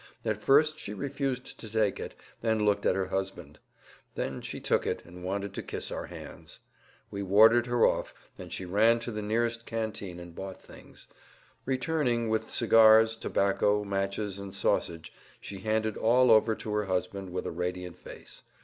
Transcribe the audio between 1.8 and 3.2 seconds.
it and looked at her